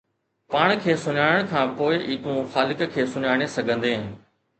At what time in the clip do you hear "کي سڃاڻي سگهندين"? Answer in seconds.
2.95-4.01